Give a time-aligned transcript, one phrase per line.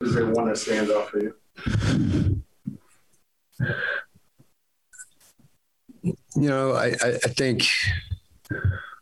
[0.00, 1.34] Is there one that stands out for you?
[6.36, 7.66] You know, I, I, I think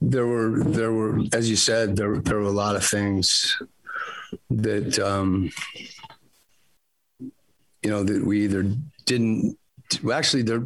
[0.00, 3.60] there were there were as you said there there were a lot of things
[4.48, 5.50] that um,
[7.20, 8.64] you know that we either
[9.04, 9.58] didn't
[10.02, 10.62] well, actually there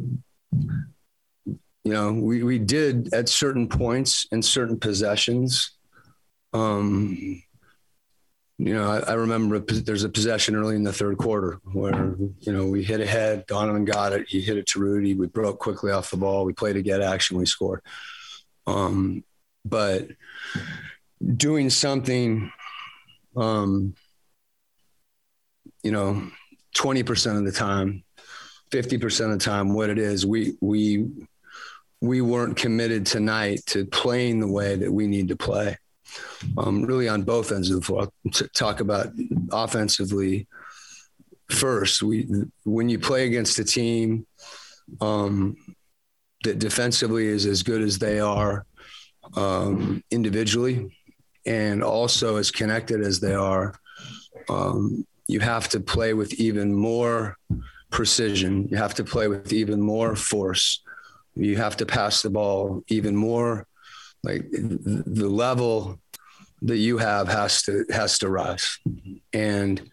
[1.35, 5.71] you know we we did at certain points in certain possessions
[6.53, 7.41] um
[8.63, 12.53] you know, I, I, remember there's a possession early in the third quarter where, you
[12.53, 14.29] know, we hit ahead, Donovan got it.
[14.29, 15.15] He hit it to Rudy.
[15.15, 16.45] We broke quickly off the ball.
[16.45, 17.37] We played to get action.
[17.37, 17.81] We scored.
[18.65, 19.25] Um,
[19.65, 20.07] but
[21.35, 22.53] doing something,
[23.35, 23.95] um,
[25.83, 26.31] you know,
[26.77, 28.05] 20% of the time,
[28.71, 31.09] 50% of the time, what it is, we, we,
[31.99, 35.77] we weren't committed tonight to playing the way that we need to play
[36.57, 38.09] um, really on both ends of the floor.
[38.53, 39.07] Talk about
[39.51, 40.47] offensively
[41.49, 42.01] first.
[42.03, 42.27] We
[42.63, 44.25] when you play against a team
[45.01, 45.55] um,
[46.43, 48.65] that defensively is as good as they are
[49.35, 50.97] um, individually,
[51.45, 53.75] and also as connected as they are,
[54.49, 57.37] um, you have to play with even more
[57.89, 58.67] precision.
[58.69, 60.81] You have to play with even more force.
[61.35, 63.65] You have to pass the ball even more
[64.23, 65.99] like the level
[66.63, 68.79] that you have has to has to rise.
[69.33, 69.89] And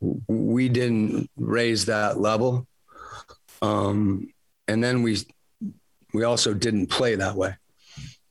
[0.00, 2.66] we didn't raise that level.
[3.60, 4.32] Um,
[4.68, 5.18] and then we
[6.14, 7.54] we also didn't play that way.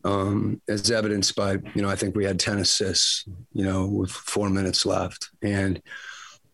[0.03, 4.11] Um, as evidenced by you know i think we had 10 assists you know with
[4.11, 5.29] four minutes left.
[5.41, 5.81] And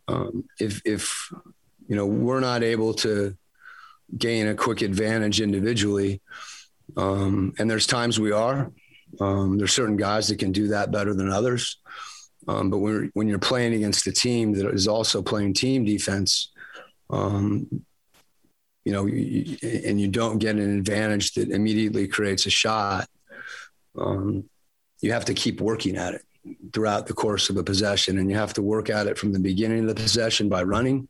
[0.07, 1.29] um, if if
[1.87, 3.37] you know we're not able to
[4.17, 6.21] gain a quick advantage individually
[6.97, 8.71] um, and there's times we are
[9.19, 11.77] um, there's certain guys that can do that better than others.
[12.47, 16.51] Um, but when, when you're playing against a team that is also playing team defense,
[17.09, 17.67] um,
[18.83, 23.07] you know, you, and you don't get an advantage that immediately creates a shot,
[23.97, 24.43] um,
[25.01, 26.21] you have to keep working at it
[26.73, 28.17] throughout the course of a possession.
[28.17, 31.07] And you have to work at it from the beginning of the possession by running.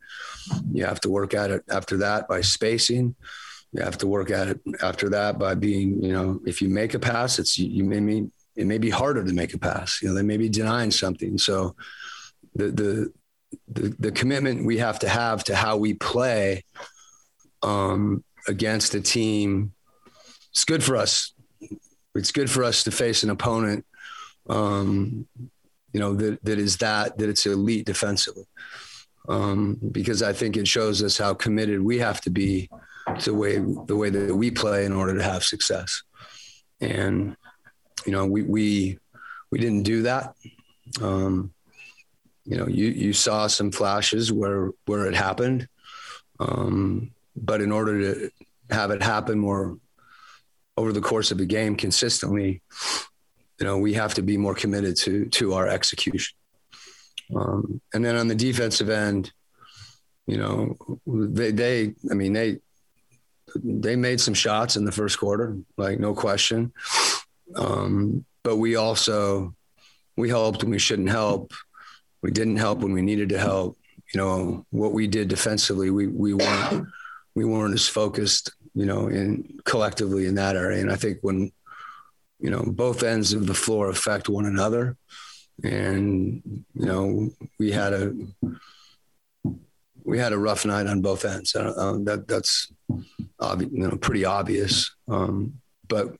[0.71, 3.15] You have to work at it after that by spacing
[3.73, 6.93] you have to work at it after that by being, you know, if you make
[6.93, 10.01] a pass, it's you may be it may be harder to make a pass.
[10.01, 11.37] You know, they may be denying something.
[11.37, 11.75] So
[12.55, 13.13] the the
[13.67, 16.63] the, the commitment we have to have to how we play
[17.63, 19.73] um, against a team,
[20.51, 21.33] it's good for us.
[22.15, 23.85] It's good for us to face an opponent,
[24.47, 25.27] um,
[25.93, 28.45] you know, that that is that that it's elite defensively,
[29.27, 32.69] um, because I think it shows us how committed we have to be
[33.21, 36.03] the way the way that we play in order to have success.
[36.81, 37.35] And
[38.05, 38.99] you know, we we
[39.51, 40.35] we didn't do that.
[41.01, 41.53] Um,
[42.45, 45.67] you know, you you saw some flashes where where it happened,
[46.39, 48.31] um, but in order to
[48.69, 49.77] have it happen more
[50.75, 52.61] over the course of a game consistently,
[53.59, 56.35] you know, we have to be more committed to to our execution.
[57.33, 59.31] Um, and then on the defensive end,
[60.27, 62.59] you know, they they I mean they
[63.55, 66.71] they made some shots in the first quarter, like no question.
[67.55, 69.53] Um, but we also
[70.17, 71.53] we helped when we shouldn't help.
[72.21, 73.77] We didn't help when we needed to help.
[74.13, 75.89] You know what we did defensively.
[75.89, 76.87] We we weren't
[77.35, 78.51] we weren't as focused.
[78.75, 80.81] You know, in collectively in that area.
[80.81, 81.51] And I think when
[82.39, 84.97] you know both ends of the floor affect one another,
[85.63, 86.41] and
[86.73, 88.13] you know we had a
[90.03, 91.55] we had a rough night on both ends.
[91.55, 92.71] Uh, that that's
[93.43, 94.95] obvi- you know, pretty obvious.
[95.07, 96.15] Um, but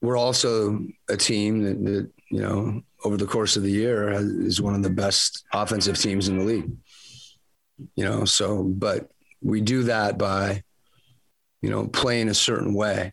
[0.00, 4.24] we're also a team that, that, you know over the course of the year has,
[4.24, 6.70] is one of the best offensive teams in the league.
[7.96, 9.10] You know, so but
[9.42, 10.62] we do that by
[11.60, 13.12] you know playing a certain way,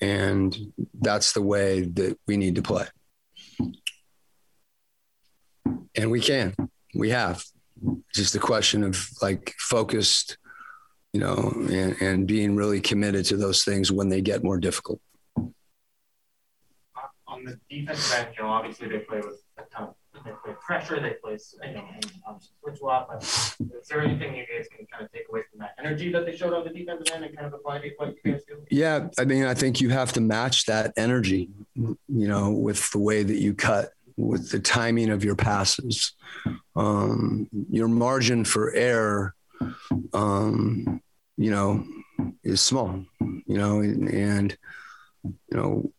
[0.00, 0.56] and
[1.00, 2.86] that's the way that we need to play.
[5.96, 6.54] And we can,
[6.94, 7.44] we have
[8.12, 10.38] just a question of like focused,
[11.14, 15.00] you know, and, and being really committed to those things when they get more difficult.
[17.26, 19.94] On the defensive end, you know, obviously they play with a ton of
[20.24, 23.08] they play pressure, they play, you know, and obviously switch a lot.
[23.08, 26.24] But is there anything you guys can kind of take away from that energy that
[26.24, 28.56] they showed on the defensive end and kind of apply to what you guys do?
[28.70, 32.98] Yeah, I mean, I think you have to match that energy, you know, with the
[32.98, 36.12] way that you cut with the timing of your passes.
[36.76, 39.34] Um, your margin for error,
[40.12, 41.00] um,
[41.36, 41.84] you know,
[42.42, 44.56] is small, you know, and, and,
[45.24, 45.92] you know,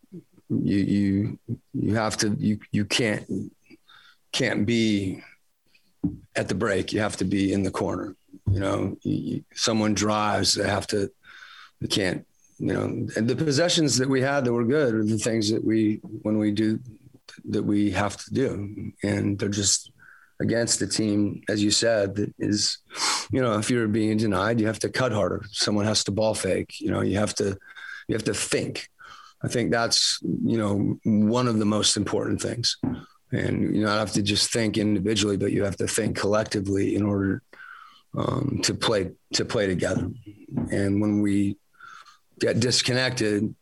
[0.50, 1.40] you, you,
[1.74, 3.26] you have to, you, you can't,
[4.32, 5.22] can't be
[6.36, 8.16] at the break, you have to be in the corner.
[8.50, 11.12] You know, you, someone drives, they have to,
[11.81, 12.26] they can't,
[12.60, 15.64] you know, and the possessions that we had that were good are the things that
[15.64, 16.80] we, when we do,
[17.50, 18.92] that we have to do.
[19.04, 19.92] And they're just
[20.40, 22.80] against a team, as you said, that is,
[23.32, 25.44] you know, if you're being denied, you have to cut harder.
[25.52, 27.58] Someone has to ball fake, you know, you have to,
[28.08, 28.90] you have to think.
[29.44, 32.78] I think that's, you know, one of the most important things
[33.32, 37.04] and you not have to just think individually, but you have to think collectively in
[37.04, 37.42] order
[38.18, 40.10] um, to play to play together.
[40.72, 41.58] And when we
[42.40, 43.54] get disconnected,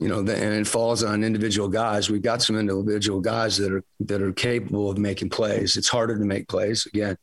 [0.00, 2.10] you know, and it falls on individual guys.
[2.10, 5.76] We've got some individual guys that are that are capable of making plays.
[5.76, 7.16] It's harder to make plays again.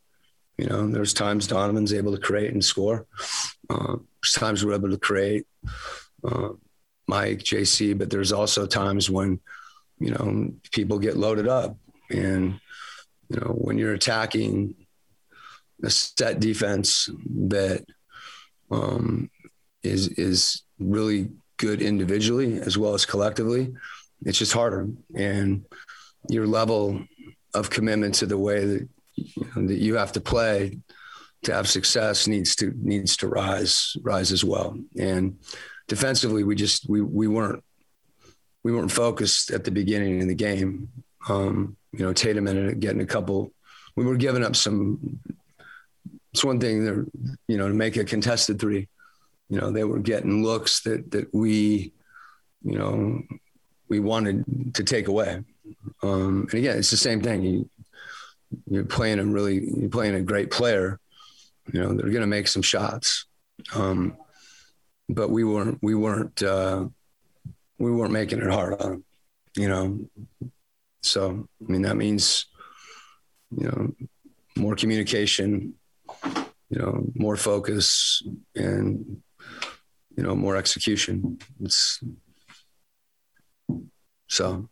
[0.58, 3.08] You know, there's times Donovan's able to create and score.
[3.70, 5.46] Uh, there's times we're able to create.
[6.24, 6.50] Uh,
[7.08, 9.40] Mike, JC, but there's also times when
[10.02, 11.78] you know, people get loaded up.
[12.10, 12.60] And,
[13.30, 14.76] you know, when you're attacking
[15.84, 17.10] a set defense
[17.48, 17.86] that
[18.72, 19.30] um,
[19.84, 21.30] is is really
[21.62, 23.74] good individually as well as collectively,
[24.26, 24.90] it's just harder.
[25.16, 25.64] And
[26.28, 27.06] your level
[27.54, 30.80] of commitment to the way that you, know, that you have to play
[31.44, 34.78] to have success needs to needs to rise rise as well.
[34.98, 35.38] And
[35.88, 37.64] defensively, we just we we weren't
[38.64, 40.90] we weren't focused at the beginning of the game.
[41.30, 43.52] Um, you know, Tatum ended up getting a couple.
[43.96, 45.20] We were giving up some.
[46.34, 47.12] It's one thing that
[47.48, 48.88] you know to make a contested three.
[49.52, 51.92] You know, they were getting looks that that we,
[52.64, 53.22] you know,
[53.90, 54.46] we wanted
[54.76, 55.44] to take away.
[56.02, 57.44] Um, and again, it's the same thing.
[57.44, 57.70] You,
[58.70, 61.00] you're playing a really, you're playing a great player.
[61.74, 63.26] You know, they're going to make some shots.
[63.76, 64.16] Um,
[65.10, 66.42] but we weren't, we weren't.
[66.42, 66.86] Uh,
[67.78, 69.04] we weren't making it hard on them,
[69.58, 70.00] you know.
[71.02, 72.46] So, I mean, that means,
[73.58, 73.92] you know,
[74.56, 75.74] more communication,
[76.70, 78.24] you know, more focus
[78.56, 79.22] and,
[80.16, 81.40] you know, more execution.
[81.62, 82.04] It's
[84.28, 84.70] so,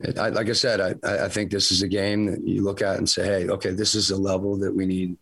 [0.00, 2.82] it, I, like I said, I, I think this is a game that you look
[2.82, 5.16] at and say, hey, okay, this is a level that we need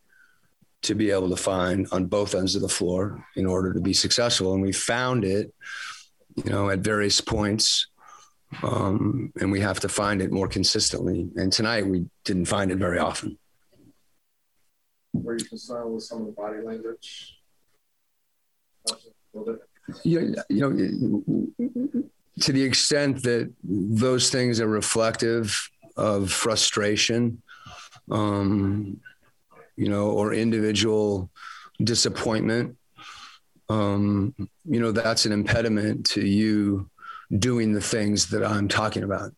[0.82, 3.92] to be able to find on both ends of the floor in order to be
[3.92, 4.54] successful.
[4.54, 5.52] And we found it
[6.44, 7.88] you know, at various points.
[8.62, 11.28] Um, and we have to find it more consistently.
[11.36, 13.38] And tonight we didn't find it very often.
[15.12, 17.37] Were you concerned with some of the body language?
[20.04, 21.52] You, you know,
[22.40, 27.42] to the extent that those things are reflective of frustration,
[28.10, 29.00] um,
[29.76, 31.30] you know, or individual
[31.82, 32.76] disappointment,
[33.68, 34.34] um,
[34.64, 36.88] you know, that's an impediment to you
[37.38, 39.32] doing the things that I'm talking about,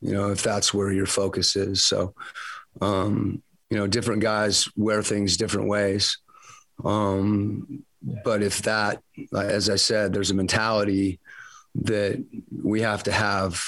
[0.00, 1.84] you know, if that's where your focus is.
[1.84, 2.14] So,
[2.80, 6.18] um, you know, different guys wear things different ways.
[6.84, 9.02] Um, but if that,
[9.34, 11.20] as I said, there's a mentality
[11.74, 12.24] that
[12.62, 13.64] we have to have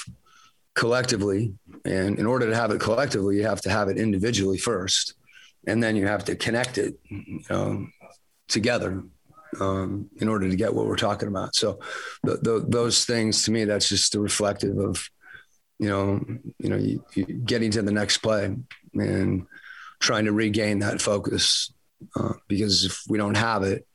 [0.73, 1.53] collectively.
[1.85, 5.13] And in order to have it collectively, you have to have it individually first.
[5.67, 6.95] And then you have to connect it,
[7.49, 7.87] know,
[8.47, 9.03] together
[9.59, 11.55] um, in order to get what we're talking about.
[11.55, 11.79] So
[12.23, 15.09] the, the, those things to me, that's just a reflective of,
[15.79, 16.23] you know,
[16.59, 18.55] you know, you, you getting to the next play
[18.93, 19.47] and
[19.99, 21.73] trying to regain that focus.
[22.15, 23.87] Uh, because if we don't have it,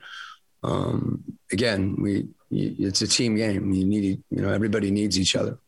[0.62, 3.73] um, again, we, it's a team game.
[3.73, 5.59] You need, you know, everybody needs each other.